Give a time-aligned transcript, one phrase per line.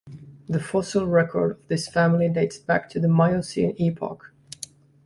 [0.49, 4.33] The fossil record of this family dates back to the Miocene epoch.